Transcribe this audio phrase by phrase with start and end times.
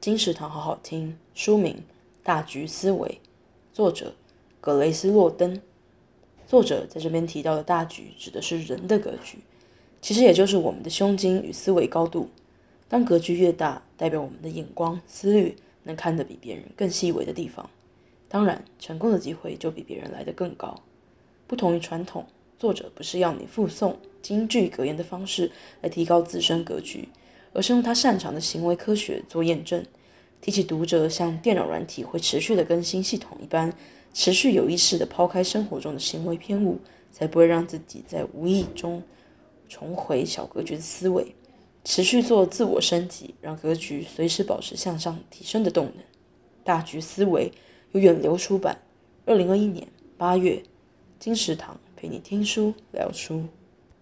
[0.00, 1.18] 金石堂好好听。
[1.34, 1.74] 书名
[2.22, 3.08] 《大局思维》，
[3.72, 4.14] 作者
[4.60, 5.60] 格雷斯·洛登。
[6.46, 9.38] 作者在这边提到的大局，指的是人的格局，
[10.00, 12.28] 其实也就是我们的胸襟与思维高度。
[12.88, 17.68] 当格局越大，代表我们的眼光、思虑能看得比别人更细微的地方，
[18.28, 20.80] 当然，成功的机会就比别人来得更高。
[21.48, 22.24] 不同于传统，
[22.58, 25.50] 作者不是要你复诵金句格言的方式
[25.82, 27.08] 来提高自身格局，
[27.56, 29.82] 而是用他擅长的行为科学做验证。
[30.42, 33.72] 提起读者像电脑软体会持续的更新系统一般，
[34.12, 36.78] 持续有意识的抛开生活中的行为偏误，
[37.10, 39.02] 才不会让自己在无意中
[39.68, 41.34] 重回小格局的思维，
[41.82, 46.04] 持续做自我升级，让格局随时保持向上提升的动能。
[46.62, 47.50] 大局思维
[47.92, 48.82] 由远流出版，
[49.24, 49.88] 二零二一年
[50.18, 50.62] 八月，
[51.18, 53.44] 金石堂陪你听书聊书。